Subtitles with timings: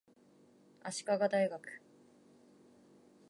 [0.83, 1.79] 足利大学